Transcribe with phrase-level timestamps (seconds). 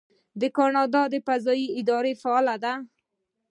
[0.41, 2.73] د کاناډا فضایی اداره فعاله ده.